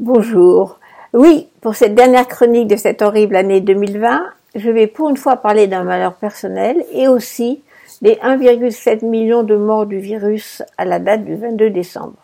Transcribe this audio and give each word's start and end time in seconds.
Bonjour. 0.00 0.78
Oui, 1.12 1.48
pour 1.60 1.74
cette 1.74 1.96
dernière 1.96 2.28
chronique 2.28 2.68
de 2.68 2.76
cette 2.76 3.02
horrible 3.02 3.34
année 3.34 3.60
2020, 3.60 4.26
je 4.54 4.70
vais 4.70 4.86
pour 4.86 5.08
une 5.08 5.16
fois 5.16 5.38
parler 5.38 5.66
d'un 5.66 5.82
malheur 5.82 6.14
personnel 6.14 6.84
et 6.92 7.08
aussi 7.08 7.64
des 8.00 8.14
1,7 8.14 9.04
million 9.04 9.42
de 9.42 9.56
morts 9.56 9.86
du 9.86 9.98
virus 9.98 10.62
à 10.76 10.84
la 10.84 11.00
date 11.00 11.24
du 11.24 11.34
22 11.34 11.70
décembre. 11.70 12.14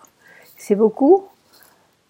C'est 0.57 0.77
beaucoup? 0.77 1.25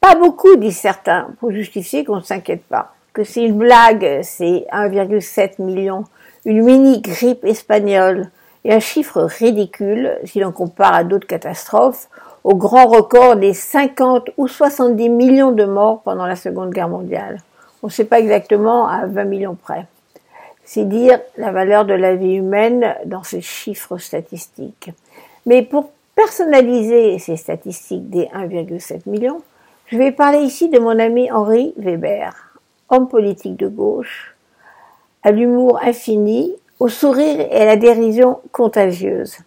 Pas 0.02 0.16
beaucoup, 0.16 0.54
disent 0.56 0.76
certains, 0.76 1.28
pour 1.40 1.50
justifier 1.50 2.04
qu'on 2.04 2.16
ne 2.16 2.20
s'inquiète 2.20 2.64
pas. 2.64 2.92
Que 3.14 3.24
c'est 3.24 3.44
une 3.44 3.56
blague, 3.56 4.20
c'est 4.22 4.66
1,7 4.70 5.62
million, 5.62 6.04
une 6.44 6.62
mini 6.62 7.00
grippe 7.00 7.42
espagnole 7.42 8.28
et 8.64 8.72
un 8.72 8.80
chiffre 8.80 9.22
ridicule 9.22 10.18
si 10.24 10.40
l'on 10.40 10.52
compare 10.52 10.94
à 10.94 11.04
d'autres 11.04 11.26
catastrophes 11.26 12.08
au 12.44 12.54
grand 12.54 12.86
record 12.86 13.36
des 13.36 13.54
50 13.54 14.30
ou 14.36 14.48
70 14.48 15.08
millions 15.08 15.52
de 15.52 15.64
morts 15.64 16.02
pendant 16.02 16.26
la 16.26 16.36
Seconde 16.36 16.70
Guerre 16.70 16.88
mondiale. 16.88 17.40
On 17.82 17.88
ne 17.88 17.92
sait 17.92 18.04
pas 18.04 18.20
exactement 18.20 18.86
à 18.86 19.06
20 19.06 19.24
millions 19.24 19.54
près. 19.54 19.86
C'est 20.64 20.88
dire 20.88 21.20
la 21.36 21.52
valeur 21.52 21.84
de 21.84 21.94
la 21.94 22.14
vie 22.14 22.34
humaine 22.34 22.94
dans 23.04 23.22
ces 23.22 23.42
chiffres 23.42 23.98
statistiques. 23.98 24.90
Mais 25.46 25.62
pour 25.62 25.90
personnaliser 26.14 27.18
ces 27.18 27.36
statistiques 27.36 28.08
des 28.08 28.26
1,7 28.34 29.02
millions, 29.06 29.42
je 29.86 29.98
vais 29.98 30.12
parler 30.12 30.38
ici 30.38 30.70
de 30.70 30.78
mon 30.78 30.98
ami 30.98 31.30
Henri 31.30 31.74
Weber, 31.76 32.58
homme 32.88 33.08
politique 33.08 33.56
de 33.56 33.68
gauche, 33.68 34.34
à 35.22 35.30
l'humour 35.30 35.80
infini, 35.82 36.54
au 36.84 36.90
sourire 36.90 37.40
et 37.40 37.62
à 37.62 37.64
la 37.64 37.76
dérision 37.76 38.40
contagieuse. 38.52 39.38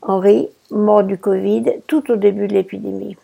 Henri, 0.00 0.48
mort 0.70 1.02
du 1.02 1.18
Covid 1.18 1.64
tout 1.88 2.08
au 2.08 2.14
début 2.14 2.46
de 2.46 2.54
l'épidémie. 2.54 3.16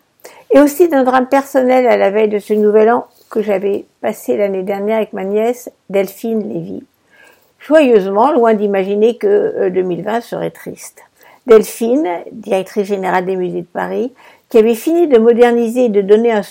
Et 0.53 0.59
aussi 0.59 0.89
d'un 0.89 1.05
drame 1.05 1.27
personnel 1.27 1.87
à 1.87 1.95
la 1.95 2.11
veille 2.11 2.27
de 2.27 2.39
ce 2.39 2.51
nouvel 2.51 2.91
an 2.91 3.07
que 3.29 3.41
j'avais 3.41 3.85
passé 4.01 4.35
l'année 4.35 4.63
dernière 4.63 4.97
avec 4.97 5.13
ma 5.13 5.23
nièce 5.23 5.71
Delphine 5.89 6.51
Lévy. 6.51 6.83
Joyeusement, 7.59 8.33
loin 8.33 8.55
d'imaginer 8.55 9.15
que 9.15 9.69
2020 9.69 10.17
euh, 10.17 10.19
serait 10.19 10.51
triste. 10.51 10.99
Delphine, 11.47 12.09
directrice 12.33 12.87
générale 12.87 13.25
des 13.25 13.37
musées 13.37 13.61
de 13.61 13.67
Paris, 13.67 14.11
qui 14.55 14.59
avait 14.59 14.73
fini 14.73 15.09
de 15.09 15.17
moderniser 15.17 15.83
et 15.83 15.89
de 15.89 15.99
donner 15.99 16.31
un, 16.31 16.41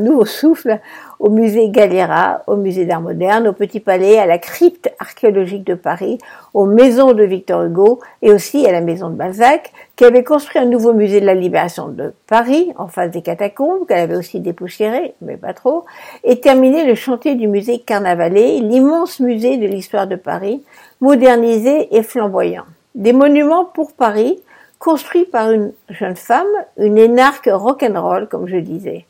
nouveau 0.00 0.24
souffle 0.24 0.80
au 1.20 1.30
musée 1.30 1.68
Galliera, 1.68 2.42
au 2.48 2.56
musée 2.56 2.84
d'art 2.84 3.00
moderne, 3.00 3.46
au 3.46 3.52
Petit 3.52 3.78
Palais, 3.78 4.18
à 4.18 4.26
la 4.26 4.38
crypte 4.38 4.92
archéologique 4.98 5.62
de 5.62 5.74
Paris, 5.74 6.18
aux 6.52 6.66
maisons 6.66 7.12
de 7.12 7.22
Victor 7.22 7.62
Hugo 7.62 8.00
et 8.22 8.32
aussi 8.32 8.66
à 8.66 8.72
la 8.72 8.80
maison 8.80 9.08
de 9.08 9.14
Balzac, 9.14 9.72
qui 9.94 10.04
avait 10.04 10.24
construit 10.24 10.60
un 10.60 10.64
nouveau 10.64 10.92
musée 10.92 11.20
de 11.20 11.26
la 11.26 11.34
libération 11.34 11.86
de 11.86 12.12
Paris, 12.26 12.72
en 12.76 12.88
face 12.88 13.12
des 13.12 13.22
catacombes, 13.22 13.86
qu'elle 13.86 14.00
avait 14.00 14.16
aussi 14.16 14.40
dépoussiéré, 14.40 15.14
mais 15.22 15.36
pas 15.36 15.54
trop, 15.54 15.84
et 16.24 16.40
terminé 16.40 16.84
le 16.84 16.96
chantier 16.96 17.36
du 17.36 17.46
musée 17.46 17.78
Carnavalet, 17.78 18.58
l'immense 18.58 19.20
musée 19.20 19.58
de 19.58 19.66
l'histoire 19.68 20.08
de 20.08 20.16
Paris, 20.16 20.64
modernisé 21.00 21.94
et 21.94 22.02
flamboyant. 22.02 22.64
Des 22.96 23.12
monuments 23.12 23.64
pour 23.64 23.92
Paris, 23.92 24.40
construits 24.80 25.26
par 25.26 25.52
une 25.52 25.72
jeune 25.90 26.16
femme, 26.16 26.48
une 26.78 26.98
énarque 26.98 27.50
rock'n'roll, 27.52 28.26
comme 28.26 28.48
je 28.48 28.56
disais. 28.56 29.04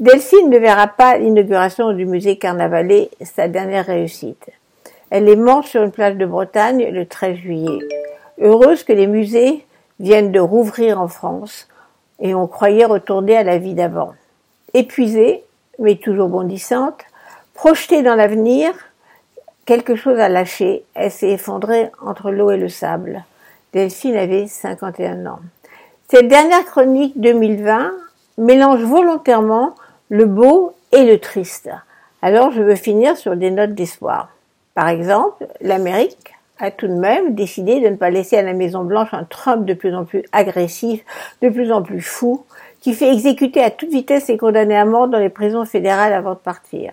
Delphine 0.00 0.50
ne 0.50 0.58
verra 0.58 0.88
pas 0.88 1.16
l'inauguration 1.16 1.92
du 1.92 2.04
musée 2.04 2.36
Carnavalet, 2.36 3.08
sa 3.22 3.46
dernière 3.46 3.86
réussite. 3.86 4.50
Elle 5.10 5.28
est 5.28 5.36
morte 5.36 5.68
sur 5.68 5.82
une 5.82 5.92
plage 5.92 6.16
de 6.16 6.26
Bretagne 6.26 6.90
le 6.90 7.06
13 7.06 7.36
juillet. 7.36 7.78
Heureuse 8.40 8.82
que 8.82 8.92
les 8.92 9.06
musées 9.06 9.64
viennent 10.00 10.32
de 10.32 10.40
rouvrir 10.40 11.00
en 11.00 11.06
France 11.06 11.68
et 12.18 12.34
on 12.34 12.48
croyait 12.48 12.84
retourner 12.84 13.36
à 13.36 13.44
la 13.44 13.58
vie 13.58 13.74
d'avant. 13.74 14.14
Épuisée, 14.74 15.44
mais 15.78 15.96
toujours 15.96 16.28
bondissante, 16.28 17.04
projetée 17.54 18.02
dans 18.02 18.16
l'avenir, 18.16 18.72
quelque 19.66 19.94
chose 19.94 20.18
a 20.18 20.28
lâché. 20.28 20.84
Elle 20.94 21.12
s'est 21.12 21.30
effondrée 21.30 21.90
entre 22.04 22.32
l'eau 22.32 22.50
et 22.50 22.56
le 22.56 22.68
sable. 22.68 23.24
Delphine 23.72 24.16
avait 24.16 24.46
51 24.46 25.24
ans. 25.24 25.40
Cette 26.08 26.28
dernière 26.28 26.64
chronique 26.66 27.18
2020 27.18 27.92
mélange 28.36 28.82
volontairement 28.82 29.74
le 30.10 30.26
beau 30.26 30.74
et 30.92 31.04
le 31.04 31.18
triste. 31.18 31.70
Alors 32.20 32.52
je 32.52 32.60
veux 32.60 32.74
finir 32.74 33.16
sur 33.16 33.34
des 33.34 33.50
notes 33.50 33.74
d'espoir. 33.74 34.28
Par 34.74 34.88
exemple, 34.88 35.46
l'Amérique 35.62 36.34
a 36.58 36.70
tout 36.70 36.86
de 36.86 36.92
même 36.92 37.34
décidé 37.34 37.80
de 37.80 37.88
ne 37.88 37.96
pas 37.96 38.10
laisser 38.10 38.36
à 38.36 38.42
la 38.42 38.52
Maison 38.52 38.84
Blanche 38.84 39.14
un 39.14 39.24
Trump 39.24 39.64
de 39.64 39.72
plus 39.72 39.94
en 39.94 40.04
plus 40.04 40.22
agressif, 40.32 41.02
de 41.40 41.48
plus 41.48 41.72
en 41.72 41.82
plus 41.82 42.02
fou, 42.02 42.44
qui 42.82 42.92
fait 42.92 43.10
exécuter 43.10 43.62
à 43.62 43.70
toute 43.70 43.90
vitesse 43.90 44.24
ses 44.24 44.36
condamnés 44.36 44.76
à 44.76 44.84
mort 44.84 45.08
dans 45.08 45.18
les 45.18 45.30
prisons 45.30 45.64
fédérales 45.64 46.12
avant 46.12 46.34
de 46.34 46.38
partir. 46.38 46.92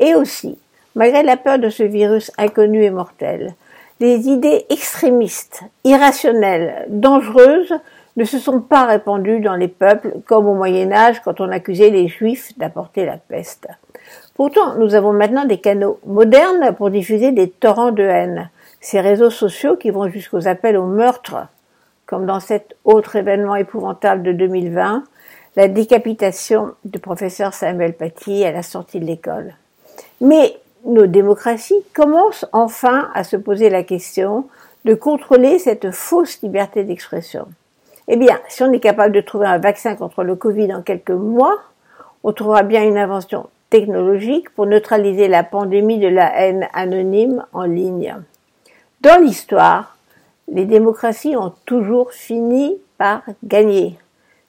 Et 0.00 0.14
aussi, 0.14 0.58
malgré 0.94 1.22
la 1.22 1.36
peur 1.36 1.58
de 1.58 1.68
ce 1.68 1.82
virus 1.82 2.32
inconnu 2.38 2.84
et 2.84 2.90
mortel, 2.90 3.54
les 4.00 4.28
idées 4.28 4.66
extrémistes, 4.68 5.62
irrationnelles, 5.84 6.86
dangereuses 6.88 7.74
ne 8.16 8.24
se 8.24 8.38
sont 8.38 8.60
pas 8.60 8.84
répandus 8.84 9.40
dans 9.40 9.54
les 9.54 9.68
peuples 9.68 10.12
comme 10.26 10.46
au 10.46 10.54
Moyen 10.54 10.92
Âge 10.92 11.20
quand 11.22 11.40
on 11.40 11.50
accusait 11.50 11.90
les 11.90 12.08
Juifs 12.08 12.56
d'apporter 12.58 13.04
la 13.04 13.18
peste. 13.18 13.68
Pourtant, 14.34 14.74
nous 14.78 14.94
avons 14.94 15.12
maintenant 15.12 15.44
des 15.44 15.58
canaux 15.58 15.98
modernes 16.06 16.74
pour 16.76 16.90
diffuser 16.90 17.32
des 17.32 17.48
torrents 17.48 17.92
de 17.92 18.02
haine. 18.02 18.50
Ces 18.80 19.00
réseaux 19.00 19.30
sociaux 19.30 19.76
qui 19.76 19.90
vont 19.90 20.08
jusqu'aux 20.08 20.46
appels 20.46 20.76
au 20.76 20.86
meurtre, 20.86 21.48
comme 22.04 22.26
dans 22.26 22.40
cet 22.40 22.76
autre 22.84 23.16
événement 23.16 23.56
épouvantable 23.56 24.22
de 24.22 24.32
2020, 24.32 25.04
la 25.56 25.68
décapitation 25.68 26.74
du 26.84 26.98
professeur 26.98 27.54
Samuel 27.54 27.94
Paty 27.94 28.44
à 28.44 28.52
la 28.52 28.62
sortie 28.62 29.00
de 29.00 29.06
l'école. 29.06 29.54
Mais 30.20 30.56
nos 30.86 31.06
démocraties 31.06 31.84
commencent 31.94 32.46
enfin 32.52 33.10
à 33.14 33.24
se 33.24 33.36
poser 33.36 33.70
la 33.70 33.82
question 33.82 34.46
de 34.84 34.94
contrôler 34.94 35.58
cette 35.58 35.90
fausse 35.90 36.40
liberté 36.42 36.84
d'expression. 36.84 37.48
Eh 38.08 38.16
bien, 38.16 38.38
si 38.48 38.62
on 38.62 38.72
est 38.72 38.80
capable 38.80 39.12
de 39.14 39.20
trouver 39.20 39.46
un 39.46 39.58
vaccin 39.58 39.96
contre 39.96 40.22
le 40.22 40.36
Covid 40.36 40.72
en 40.72 40.82
quelques 40.82 41.10
mois, 41.10 41.58
on 42.22 42.32
trouvera 42.32 42.62
bien 42.62 42.84
une 42.84 42.98
invention 42.98 43.48
technologique 43.68 44.50
pour 44.50 44.66
neutraliser 44.66 45.26
la 45.26 45.42
pandémie 45.42 45.98
de 45.98 46.06
la 46.06 46.32
haine 46.40 46.68
anonyme 46.72 47.44
en 47.52 47.64
ligne. 47.64 48.14
Dans 49.00 49.20
l'histoire, 49.20 49.96
les 50.48 50.64
démocraties 50.64 51.36
ont 51.36 51.52
toujours 51.64 52.12
fini 52.12 52.76
par 52.96 53.22
gagner. 53.42 53.98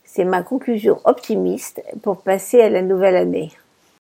C'est 0.04 0.24
ma 0.24 0.44
conclusion 0.44 1.00
optimiste 1.06 1.82
pour 2.04 2.22
passer 2.22 2.62
à 2.62 2.70
la 2.70 2.84
nouvelle 2.84 3.16
année. 3.16 3.52